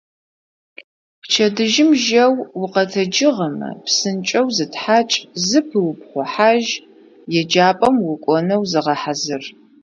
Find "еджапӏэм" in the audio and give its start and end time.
7.39-7.95